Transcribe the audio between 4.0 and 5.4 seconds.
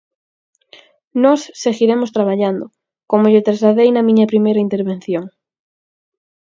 miña primeira intervención.